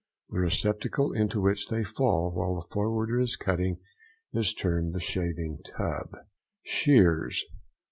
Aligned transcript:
The 0.31 0.39
receptacle 0.39 1.13
into 1.13 1.39
which 1.39 1.67
they 1.67 1.83
fall 1.83 2.31
while 2.31 2.55
the 2.55 2.67
forwarder 2.73 3.19
is 3.19 3.35
cutting 3.35 3.77
is 4.33 4.51
termed 4.55 4.95
the 4.95 4.99
shaving 4.99 5.59
tub. 5.77 6.17
SHEARS. 6.63 7.45